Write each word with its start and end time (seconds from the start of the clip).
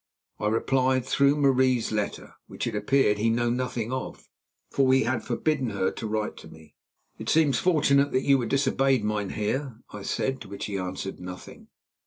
I 0.39 0.47
replied, 0.47 1.05
through 1.05 1.35
Marie's 1.35 1.91
letter, 1.91 2.33
which, 2.47 2.65
it 2.65 2.73
appeared, 2.75 3.19
he 3.19 3.29
knew 3.29 3.51
nothing 3.51 3.91
of, 3.91 4.27
for 4.71 4.91
he 4.91 5.03
had 5.03 5.23
forbidden 5.23 5.69
her 5.69 5.91
to 5.91 6.07
write 6.07 6.37
to 6.37 6.47
me. 6.47 6.73
"It 7.19 7.29
seems 7.29 7.59
fortunate 7.59 8.11
that 8.11 8.23
you 8.25 8.39
were 8.39 8.47
disobeyed, 8.47 9.03
mynheer," 9.03 9.77
I 9.91 10.01
said, 10.01 10.41
to 10.41 10.47
which 10.49 10.65
he 10.65 10.75
answered 10.75 11.19
nothing. 11.19 11.67